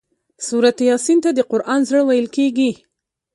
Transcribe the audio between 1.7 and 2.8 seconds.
زړه ويل کيږي